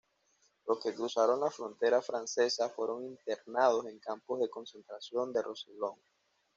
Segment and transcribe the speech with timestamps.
[0.65, 5.99] Los que cruzaron la frontera francesa fueron internados en campos de concentración del Rosellón.